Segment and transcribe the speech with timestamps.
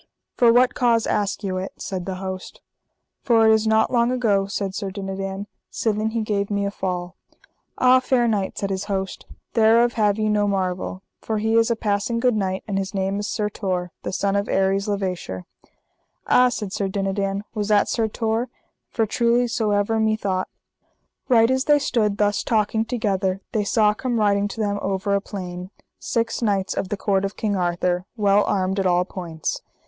[0.35, 1.73] For what cause ask you it?
[1.77, 2.59] said the host.
[3.21, 7.17] For it is not long ago, said Sir Dinadan, sithen he gave me a fall.
[7.77, 11.75] Ah, fair knight, said his host, thereof have ye no marvel, for he is a
[11.75, 15.43] passing good knight, and his name is Sir Tor, the son of Aries le Vaysher.
[16.25, 18.49] Ah, said Sir Dinadan, was that Sir Tor?
[18.89, 20.47] for truly so ever me thought.
[21.29, 25.21] Right as they stood thus talking together they saw come riding to them over a
[25.21, 29.61] plain six knights of the court of King Arthur, well armed at all points.